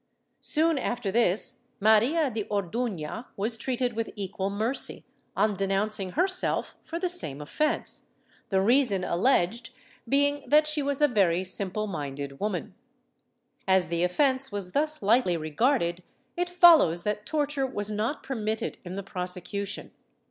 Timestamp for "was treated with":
3.37-4.09